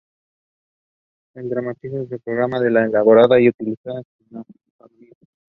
[1.35, 5.11] El dramatismo se promulgan en la elaborada y estilizada pantomima.